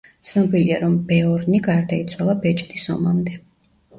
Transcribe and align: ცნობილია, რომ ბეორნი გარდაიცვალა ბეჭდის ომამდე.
ცნობილია, 0.27 0.77
რომ 0.83 0.93
ბეორნი 1.09 1.59
გარდაიცვალა 1.67 2.35
ბეჭდის 2.45 2.89
ომამდე. 2.97 3.37